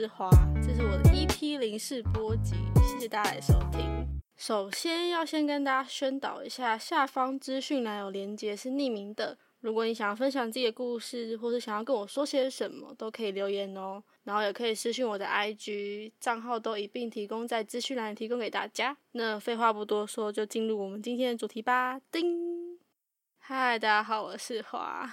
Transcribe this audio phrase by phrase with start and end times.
[0.00, 0.30] 是花，
[0.64, 2.54] 这是我的 EP 零式播集，
[2.86, 4.06] 谢谢大家来收听。
[4.36, 14.00] 首先要先跟大家宣导一下，下方资讯栏有连接是匿名的，如果你想要分享自己的故事，或是想要跟我说些什么，都可以留言哦。
[14.22, 18.96] 然后也可以私讯我的 IG 账号，都一并提供在资讯栏提供给大家。
[19.10, 22.00] 那废话不多说，就进入我们今天的主题吧。
[22.12, 22.78] 叮，
[23.40, 25.12] 嗨，大家好，我是花。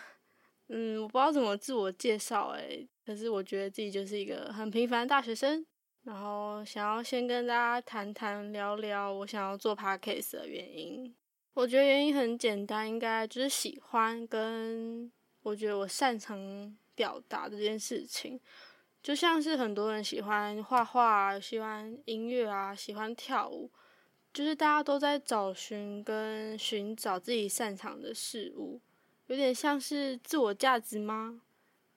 [0.67, 5.65] 嗯，我不知道怎么自我介绍诶，可是我觉得自己就是一个很平凡的大学生。
[6.03, 11.15] 然后想要先跟大家谈谈聊聊我想要做 podcast 的原因。
[11.53, 15.11] 我觉得原因很简单，应该就是喜欢跟
[15.41, 18.39] 我觉得我擅长表达这件事情。
[19.01, 23.71] 就像是很多人喜欢画画、喜欢音乐啊、喜欢跳舞，
[24.33, 28.81] 就是大家都在找寻跟寻找自己擅长的事物。
[29.27, 31.41] 有点像是自我价值吗？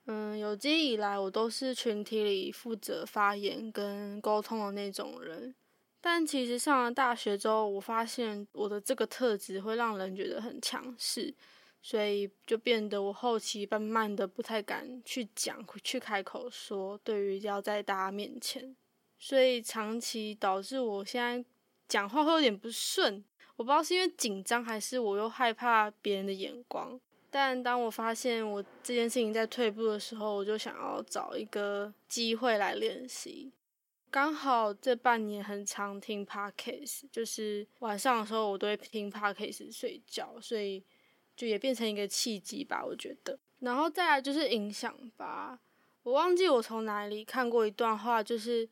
[0.07, 5.55] 嗯，有记忆以来，我都是群体里负责发言跟沟通的那种人。
[6.01, 11.35] 但其实上了大学之后，我发现我的这个特质会让人觉得很强势，
[11.83, 16.98] 所以就变得我后期慢慢的不太敢去讲、去开口说。
[17.05, 18.75] 对于要在大家面前，
[19.19, 21.45] 所以长期导致我现在
[21.87, 23.23] 讲话会有点不顺。
[23.57, 26.98] 我不知道是因为紧张，还是我又害怕别人的眼光。
[27.31, 33.53] 但当我发现我这件事情在退步的时候，我就想要找一个机会来练习。
[34.11, 40.83] 刚好这半年很常听 podcast，就是晚上的时候我都会听 podcast 睡觉，所以
[41.37, 43.39] 就也变成一个契机吧，我觉得。
[43.61, 45.59] 然后再来就是影响吧，
[46.05, 48.67] 我忘记我从哪里看过一段话，就是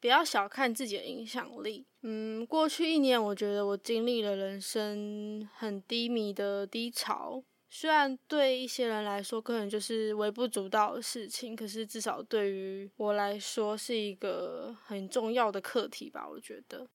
[0.00, 1.84] 不要小看自己的影响力。
[2.00, 7.42] 嗯，过去一年，我觉得我经历了人生很低迷的低潮。
[7.70, 16.26] 虽然对一些人来说可能就是微不足道的事情，可是至少对于我来说是一个很重要的课题吧。
[16.28, 16.88] 我觉得，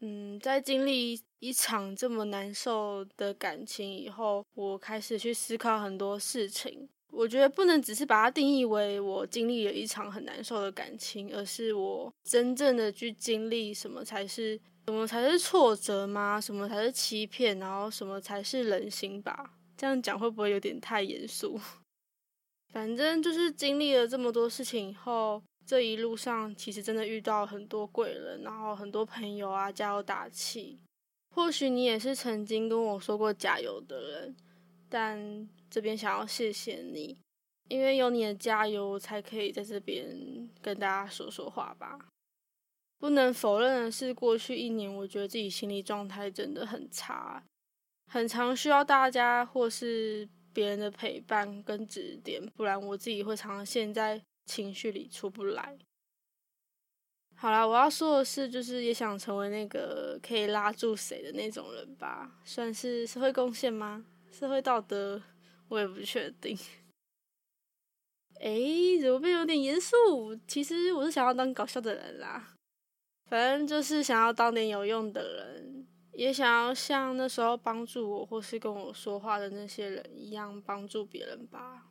[0.00, 6.88] 嗯，在经历一场这么难受的感情以后，我开始去思考很多事情。
[7.12, 16.40] 我觉得不能只是把它定义为我经历了一场很难受的感情，而是我真正的去经历什么才是什么才是挫折吗？
[16.40, 17.58] 什么才是欺骗？
[17.58, 19.52] 然后什么才是人心吧？
[19.76, 21.60] 这样讲会不会有点太严肃？
[22.72, 30.78] 反正就是经历了这么多事情以后，这一路上其实真的遇到很多贵人，然后很多朋友啊，加油打气。
[31.34, 34.36] 或许你也是曾经跟我说过加油的人，
[34.88, 37.16] 但这边想要谢谢你，
[37.68, 41.98] 因为有你的加油，才可以在这边跟大家说说话吧。
[42.98, 47.44] 不能否认的是，过去一年，我觉得自己心理状态真的很差。
[48.10, 55.76] 很常需要大家或是别人的陪伴跟指点，不然我自己会常常陷在情绪里出不来。
[57.34, 64.06] 好啦，我要说的是，就是也想成为那个可以拉住谁的那种人吧，算是社会贡献吗？
[64.30, 65.22] 社会道德
[65.68, 66.56] 我也不确定。
[68.40, 70.34] 诶，怎么变有点严肃？
[70.46, 72.54] 其实我是想要当搞笑的人啦，
[73.28, 75.86] 反正就是想要当点有用的人。
[76.16, 81.86] 也想要像那时候帮助我或是跟我说话的那些人一样帮助别人吧，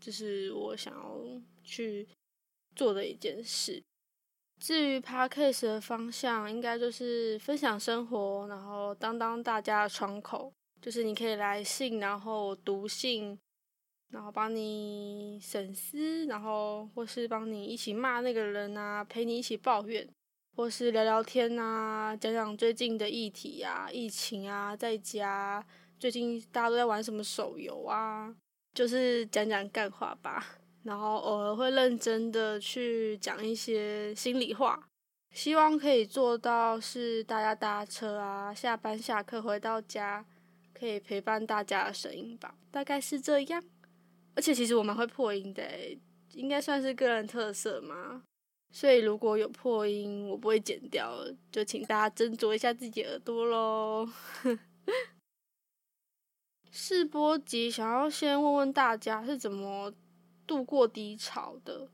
[0.00, 2.08] 这是我想要去
[2.74, 3.80] 做的一件事。
[4.60, 10.52] 至于 podcast 的方向，应该就是分享生活，然后当当大家的窗口，
[10.82, 13.38] 就是你可以来信，然后读信，
[14.10, 20.08] 然后帮你审思，然后或是帮你一起骂那个人啊，陪你一起抱怨。
[20.58, 25.64] 或是聊聊天啊，讲讲最近的议题啊，疫情啊，在家
[26.00, 28.34] 最近大家都在玩什么手游啊，
[28.74, 30.44] 就是讲讲干话吧。
[30.82, 34.88] 然后偶尔会认真的去讲一些心里话，
[35.30, 40.26] 希望可以做到是大家搭车啊，下班下课回到家
[40.74, 43.62] 可以陪伴大家的声音吧，大概是这样。
[44.34, 45.62] 而且其实我蛮会破音的，
[46.32, 48.24] 应该算是个人特色嘛。
[48.70, 54.08] 所以如果有破音，我不会剪掉，就请大家斟酌一下自己耳朵喽。
[56.70, 59.92] 试播集想要先问问大家是怎么
[60.46, 61.88] 度过低潮的。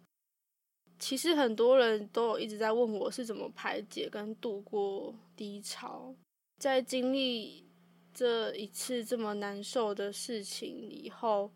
[0.99, 6.15] 其实很多人都有一直在问我是怎么排解跟度过低潮。
[6.59, 7.69] 在经历
[8.13, 11.51] 这一次这么难受的事情以后，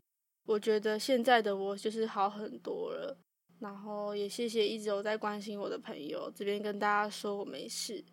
[0.47, 3.17] 我觉得现在的我就是好很多了。
[3.61, 8.05] 然后也谢谢一直有在关心我的朋友，这边跟大家说我没事。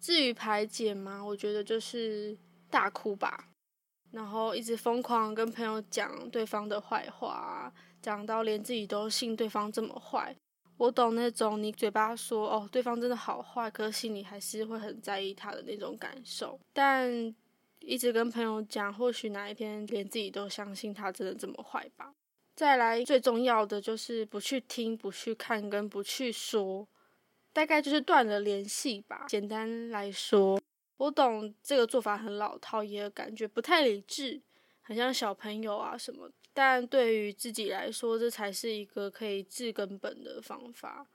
[0.00, 2.36] 至于排解嘛，我觉得就是
[2.70, 3.48] 大哭吧。
[4.10, 7.72] 然后一直疯狂跟朋友讲对方的坏话，
[8.02, 10.36] 讲到连自己都信对方这么坏。
[10.76, 16.58] 我懂那种你嘴巴说哦对方真的好坏，可是心里还是会很在意他的那种感受。
[16.72, 17.34] 但
[17.80, 22.12] 一直跟朋友讲，或许哪一天连自己都相信他真的这么坏吧。
[22.54, 26.86] 再来最重要的就是不去听、不去看、跟不去说，
[27.52, 29.24] 大概就是断了联系吧。
[29.28, 30.60] 简单来说，
[30.98, 34.40] 我懂这个做法很老套，也感觉不太理智，
[34.82, 36.30] 很像小朋友啊什么。
[36.52, 41.06] 但对于自己来说，这才是一个可以治根本的方法。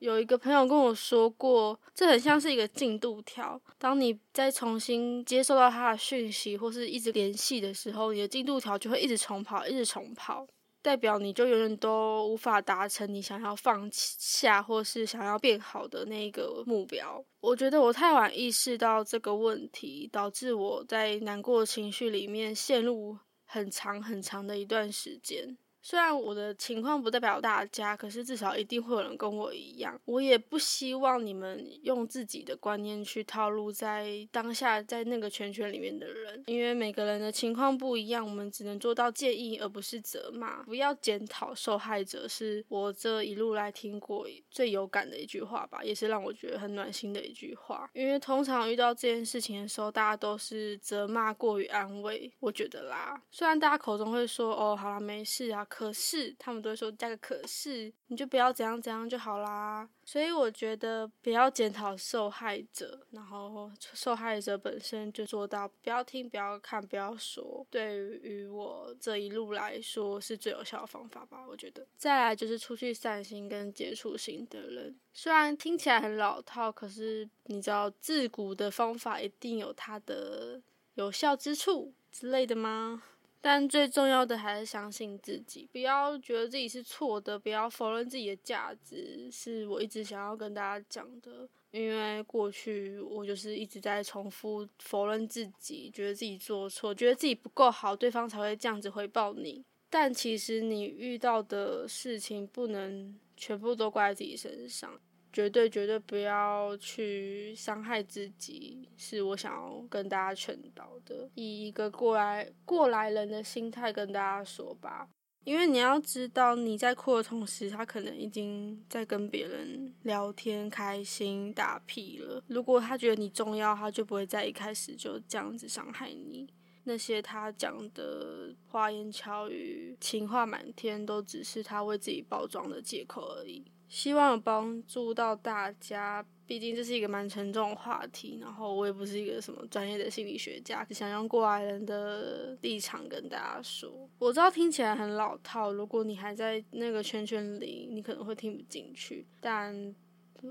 [0.00, 3.62] 有一个朋友跟我说过，这很像是一个进度条。
[3.78, 10.44] 当你再重新接受到他的讯息，或是一直联系的时候，你的进度条就会一直重跑，一直重跑，
[10.82, 17.24] 代表你就永远都无法达成你想要放下或是想要变好的那个目标。
[17.40, 25.56] 我觉得我太晚意识到这个问题，导致我在难过情绪里面陷入很长很长的一段时间。
[25.82, 30.00] 虽然我的情况不代表大家，可是至少一定会有人跟我一样。
[30.04, 40.62] 我也不希望你们用自己的观念去套路在当下在那个圈圈里面的人，因为每个人的情况不一样，我们只能做到建议，而不是责骂。
[40.62, 47.90] 不要检讨受害者，是我这一路来听过最有感的一句话吧，也是让我觉得很暖心的一句话。
[47.92, 53.20] 因为通常遇到这件事情的时候，大家都是责骂过于安慰，我觉得啦。
[53.32, 55.66] 虽然大家口中会说哦，好啦，没事啊。
[55.74, 59.88] 可是他们都会说加个可是，你就不要怎样怎样就好啦。
[60.04, 67.66] 所以我觉得不要检讨受害者，然后受害者本身就做到不要听、不要看、不要说。
[67.70, 71.86] 对于我这一路来说是最有效的方法吧，我觉得。
[71.96, 80.60] 再来就是出去散心跟接触新的人，虽然听起来很老套，可是你知道自古的方法一定有它的
[80.96, 83.04] 有效之处之类的吗？
[83.44, 91.48] 但最重要的还是相信自己，不要觉得自己是错的，不要否认自己的价值，是我一直想要跟大家讲的。
[91.72, 99.64] 因为过去我就是一直在重复否认自己，觉得自己做错，觉得自己不够好，对方才会这样子回报你。
[99.90, 105.00] 但其实你遇到的事情不能全部都怪在自己身上。
[105.32, 111.30] 绝对绝对不要去伤害自己，是我想要跟大家劝导的。
[111.34, 115.08] 以一个过来过来人的心态跟大家说吧，
[115.44, 122.44] 因为你要知道，你在哭的同时，他可能已经在跟别人聊天、开心、打屁了。
[122.48, 126.46] 如果他觉得你重要，他就不会在一开始就这样子伤害你。
[126.84, 133.64] 那些他讲的花言巧语、情话满天，都只是他为自己包装的借口而已。
[133.92, 138.38] 希望有帮助到大家，毕竟这是一个蛮沉重的话题。
[138.40, 144.08] 然后我也不是一个什么专业的心理学家，只想用过来人的立场跟大家说。
[144.18, 149.26] 我知道听起来很老套，如果你还在那个圈圈里，你可能会听不进去。
[149.42, 149.94] 但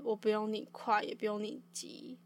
[0.04, 2.16] 我不用你快，也不用你急，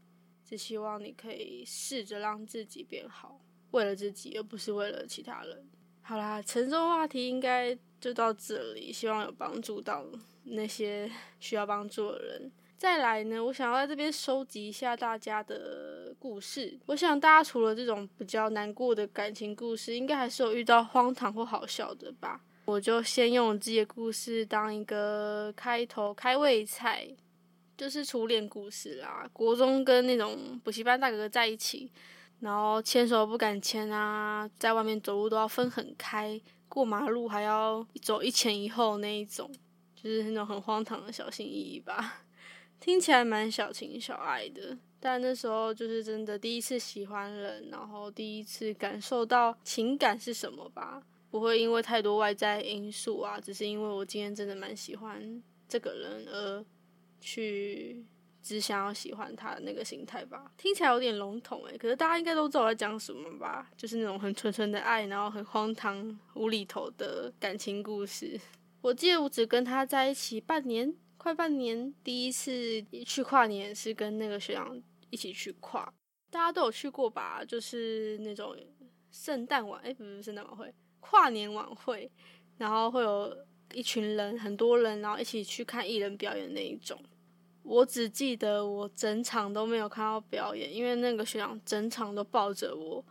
[0.45, 3.41] 只希望你可以试着让自己变好，
[3.71, 5.67] 为了自己，而不是为了其他人。
[6.03, 10.05] 好啦，沉重话题应该就到这里，希望有帮助到。
[10.49, 13.43] 那些需要帮助的人，再来呢？
[13.43, 16.77] 我想要在这边收集一下大家的故事。
[16.85, 22.41] 我想大家除了这种比较难过的感情故事，应该还是有遇到荒唐或好笑的吧？
[22.65, 27.07] 我就先用我自己的故事当一个开头开胃菜，
[27.77, 29.29] 就是初恋故事啦。
[29.33, 31.89] 国中跟那种补习班大哥哥在一起，
[32.41, 39.49] 然后牵手不敢牵啊，在外面走路都要分很开，过马路还要走一前一后那一种。
[40.01, 42.21] 就是那种很荒唐的小心翼翼吧，
[42.79, 51.01] 听起来蛮小情小爱的，但那时候就是真的第一次喜欢人，然后第一次感受到情感是什么吧，
[51.31, 56.63] 不会因为太多外在因素啊，只是因为我今天真的蛮喜欢这个人而
[57.19, 58.05] 去
[58.43, 68.39] 只想要喜欢他的那个心态吧，听起来有点笼统诶，可是大家应该都知道我在讲什么吧，就是那种很纯纯的爱，然后很荒唐无厘头的感情故事。
[68.87, 71.93] 我记得我只跟他在一起半年，快半年。
[72.05, 75.93] 第一次去跨年是跟那个学长一起去跨，
[76.31, 77.43] 大家都有去过吧？
[77.43, 78.55] 就是那种
[79.11, 82.09] 圣诞晚，哎，不是圣诞晚会，跨年晚会，
[82.57, 83.37] 然后会有
[83.73, 86.97] 一群人，很多人，然后一起去看艺人表演那一种。
[87.63, 93.03] 我只记得我整场都没有看到表演，因为那个学长整场都抱着我，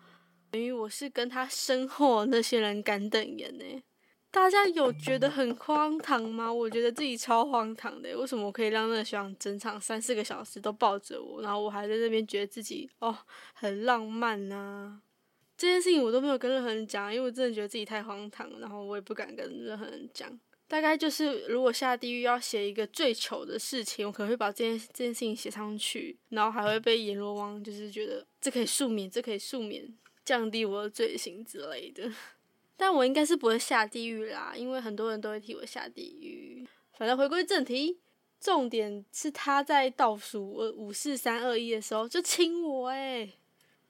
[0.51, 3.83] 等于我是跟他身后那些人干瞪眼呢。
[4.37, 6.53] 大家有觉得很荒唐吗？
[6.53, 8.15] 我觉得自己超荒唐的。
[8.19, 13.17] 为什么我可以让那个学长整场三四个小时都抱着我，然后我还在那边觉得自己哦
[13.55, 15.01] 很浪漫呢？
[15.57, 20.39] 这件事情我都没有跟任何人讲，因为我真的觉得自己太荒唐，然后我也不敢跟任何人讲。
[20.69, 32.13] 大概就是，如果下地狱要写一个最糗的事情，我可能会把这件这件事情写上去，然后还会被阎罗王就是觉得这可以赦免，这可以赦免，降低我的罪行之类的。
[32.77, 36.67] 但我应该是不会下地狱啦，因为很多人都会替我下地狱。
[36.93, 37.99] 反正回归正题，
[38.41, 40.43] 重点是他在倒数
[40.77, 43.33] 五四三二一的时候就亲我诶，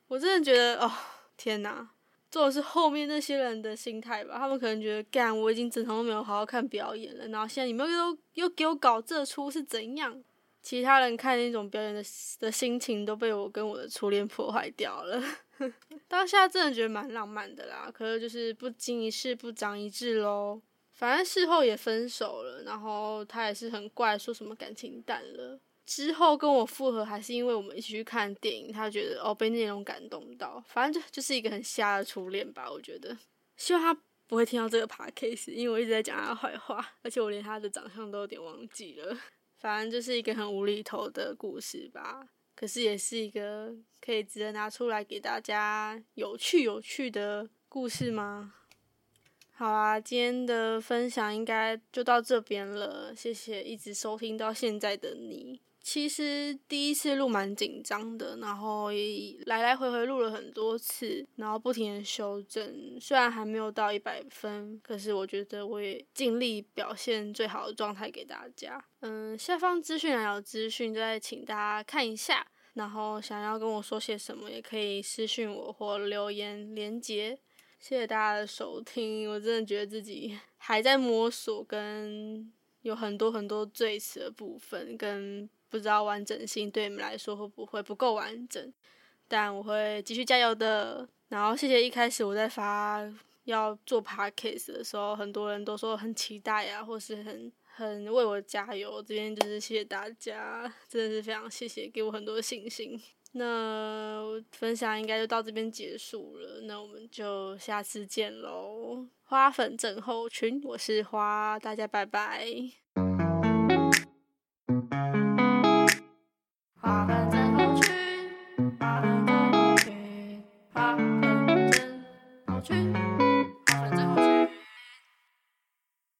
[0.08, 0.90] 我真的觉得哦
[1.36, 1.90] 天哪！
[2.28, 10.22] 做的是后面那些人的心态吧，他们可能觉得干，我已经整场都没有好好看表演了，然后现在你们又又给我搞这出是怎样？
[10.60, 12.02] 其他人看那种表演的
[12.40, 15.22] 的心情都被我跟我的初恋破坏掉了。
[16.08, 20.60] 当下真的觉得蛮浪漫的啦，可是就是不经一事不长一智喽。
[20.92, 25.60] 反正事后也分手了，然后他也是很怪，说什么感情淡了。
[25.84, 33.16] 之后跟我复合还是因为我们一起去看电影，他觉得哦被内容感动到，反正就就是一个很瞎的初恋吧，我觉得。
[33.56, 33.94] 希望他
[34.26, 39.16] 不会听到这个 podcast，因为我一直在讲他坏话，而且我连他的长相都有点忘记了。
[39.58, 48.54] 反正就是一个很无厘头的故事吧，可是也是一个可以值得拿出来给大家有趣有趣的故事吗？
[49.52, 55.60] 好啊，今天的分享应该就到这边了，谢谢一直收听到现在的你。
[55.86, 62.98] 其实第一次录蛮紧张的，然后也来来回回录了很多次，然后不停的修正。
[63.00, 68.84] 虽然还没有到一百分，可是我觉得我也尽力表现最好的状态给大家。
[69.02, 72.44] 嗯，下方资讯还有资讯，再请大家看一下。
[72.74, 77.38] 然后想要跟我说些什么，也可以私信我或留言连接。
[77.78, 82.52] 谢谢大家的收听，我真的觉得自己还在摸索，跟
[82.82, 85.48] 有很多很多最迟的部分，跟。
[85.68, 88.72] 不知道完整性对你们来说会不会不够完整，
[89.26, 91.08] 但我会继续加油的。
[91.28, 93.02] 然后谢谢一开始我在发
[93.44, 99.02] 要做 podcast 的时候，很多人都说很期待啊，或是很很为我加油。
[99.02, 103.00] 这边就是谢谢大家，真的是非常谢谢，给我很多信心。
[103.32, 109.06] 那分享应该就到这边结束了，那我们就下次见喽。
[109.24, 112.85] 花粉症候群，我是花，大家拜拜。